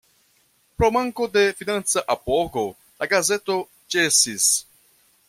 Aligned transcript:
Pro 0.79 0.87
manko 0.95 1.27
de 1.35 1.43
financa 1.59 2.03
apogo 2.15 2.63
la 3.03 3.09
gazeto 3.13 3.59
ĉesis. 3.97 4.49